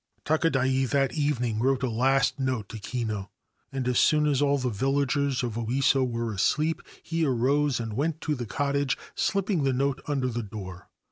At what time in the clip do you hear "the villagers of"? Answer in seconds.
4.39-5.59